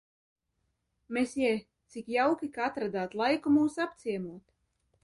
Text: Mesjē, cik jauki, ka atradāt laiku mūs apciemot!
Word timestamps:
Mesjē, 1.17 1.51
cik 1.97 2.09
jauki, 2.15 2.51
ka 2.57 2.67
atradāt 2.69 3.15
laiku 3.23 3.55
mūs 3.61 3.79
apciemot! 3.89 4.61